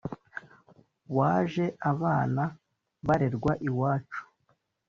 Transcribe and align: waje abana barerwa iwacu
waje 1.17 1.65
abana 1.91 2.43
barerwa 3.07 3.51
iwacu 3.67 4.21